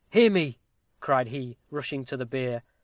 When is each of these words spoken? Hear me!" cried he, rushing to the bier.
Hear 0.09 0.31
me!" 0.31 0.57
cried 0.99 1.27
he, 1.27 1.59
rushing 1.69 2.05
to 2.05 2.17
the 2.17 2.25
bier. 2.25 2.63